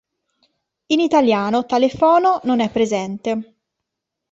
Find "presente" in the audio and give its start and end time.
2.71-3.53